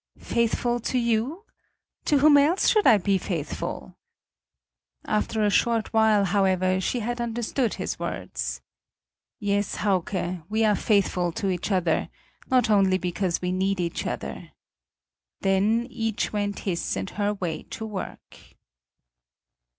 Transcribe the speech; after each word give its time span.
"Faithful 0.17 0.79
to 0.79 0.97
you? 0.97 1.45
To 2.05 2.17
whom 2.17 2.35
else 2.35 2.67
should 2.67 2.87
I 2.87 2.97
be 2.97 3.19
faithful?" 3.19 3.99
After 5.05 5.43
a 5.43 5.51
short 5.51 5.93
while, 5.93 6.25
however, 6.25 6.81
she 6.81 7.01
had 7.01 7.21
understood 7.21 7.75
his 7.75 7.99
words. 7.99 8.61
"Yes, 9.37 9.75
Hauke, 9.75 10.41
we 10.49 10.65
are 10.65 10.73
faithful 10.75 11.31
to 11.33 11.51
each 11.51 11.71
other; 11.71 12.09
not 12.49 12.67
only 12.67 12.97
because 12.97 13.43
we 13.43 13.51
need 13.51 13.79
each 13.79 14.07
other." 14.07 14.53
Then 15.41 15.85
each 15.91 16.33
went 16.33 16.61
his 16.61 16.97
and 16.97 17.11
her 17.11 17.35
way 17.35 17.61
to 17.69 17.85
work. 17.85 18.37